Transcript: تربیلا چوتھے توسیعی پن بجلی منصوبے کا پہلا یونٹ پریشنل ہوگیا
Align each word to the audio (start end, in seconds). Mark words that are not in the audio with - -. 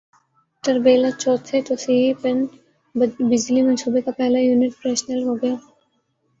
تربیلا 0.63 1.09
چوتھے 1.19 1.57
توسیعی 1.67 2.09
پن 2.21 2.37
بجلی 3.29 3.61
منصوبے 3.61 4.01
کا 4.01 4.11
پہلا 4.17 4.39
یونٹ 4.39 4.73
پریشنل 4.81 5.21
ہوگیا 5.23 5.53